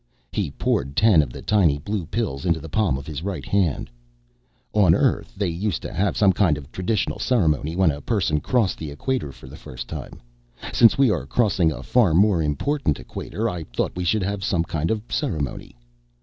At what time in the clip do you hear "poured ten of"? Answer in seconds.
0.49-1.31